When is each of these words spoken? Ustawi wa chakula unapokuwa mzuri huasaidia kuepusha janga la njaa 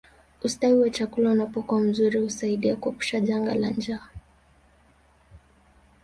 Ustawi 0.43 0.79
wa 0.79 0.89
chakula 0.89 1.31
unapokuwa 1.31 1.81
mzuri 1.81 2.19
huasaidia 2.19 2.75
kuepusha 2.75 3.19
janga 3.19 3.55
la 3.55 3.69
njaa 3.69 4.07